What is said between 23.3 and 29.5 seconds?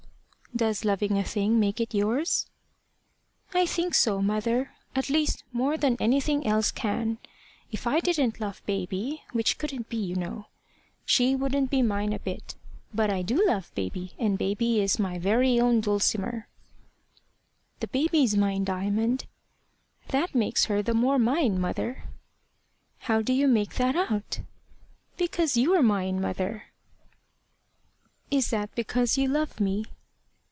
you make that out?" "Because you're mine, mother." "Is that because you